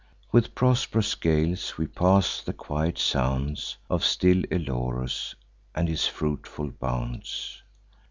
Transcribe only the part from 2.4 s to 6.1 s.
the quiet sounds Of still Elorus, and his